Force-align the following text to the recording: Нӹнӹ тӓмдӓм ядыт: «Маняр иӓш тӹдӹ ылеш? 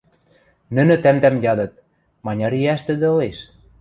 Нӹнӹ 0.75 0.95
тӓмдӓм 1.03 1.35
ядыт: 1.51 1.71
«Маняр 2.25 2.53
иӓш 2.61 2.81
тӹдӹ 2.87 3.05
ылеш? 3.13 3.37